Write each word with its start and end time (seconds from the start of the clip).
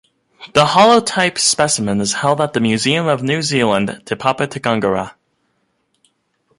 The 0.55 0.65
holotype 0.65 1.37
specimen 1.37 2.01
is 2.01 2.13
held 2.13 2.41
at 2.41 2.53
the 2.53 2.59
Museum 2.59 3.05
of 3.05 3.21
New 3.21 3.43
Zealand 3.43 4.01
Te 4.03 4.15
Papa 4.15 4.47
Tongarewa. 4.47 5.13